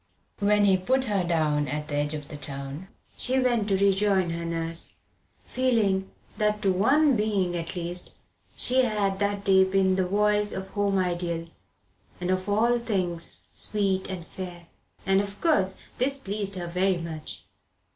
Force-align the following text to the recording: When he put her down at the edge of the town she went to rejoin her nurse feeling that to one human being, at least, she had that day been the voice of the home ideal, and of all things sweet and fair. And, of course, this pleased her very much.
When 0.39 0.65
he 0.65 0.77
put 0.77 1.03
her 1.05 1.23
down 1.23 1.67
at 1.67 1.87
the 1.87 1.93
edge 1.97 2.15
of 2.15 2.29
the 2.29 2.35
town 2.35 2.87
she 3.17 3.37
went 3.39 3.67
to 3.67 3.77
rejoin 3.77 4.31
her 4.31 4.45
nurse 4.45 4.93
feeling 5.43 6.09
that 6.39 6.63
to 6.63 6.73
one 6.73 7.01
human 7.01 7.15
being, 7.17 7.55
at 7.55 7.75
least, 7.75 8.13
she 8.57 8.83
had 8.83 9.19
that 9.19 9.43
day 9.45 9.63
been 9.63 9.97
the 9.97 10.07
voice 10.07 10.53
of 10.53 10.69
the 10.69 10.71
home 10.71 10.97
ideal, 10.97 11.49
and 12.19 12.31
of 12.31 12.49
all 12.49 12.79
things 12.79 13.49
sweet 13.53 14.09
and 14.09 14.25
fair. 14.25 14.65
And, 15.05 15.21
of 15.21 15.39
course, 15.39 15.75
this 15.99 16.17
pleased 16.17 16.55
her 16.55 16.65
very 16.65 16.97
much. 16.97 17.45